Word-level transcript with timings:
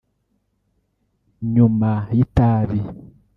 nyuma 1.53 1.91
y’itabi 2.17 2.79